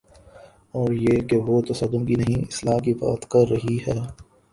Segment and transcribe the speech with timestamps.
[0.75, 3.97] اوریہ کہ وہ تصادم کی نہیں، اصلاح کی بات کررہی ہے۔